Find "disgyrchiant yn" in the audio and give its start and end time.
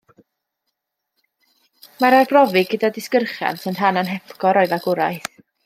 2.97-3.79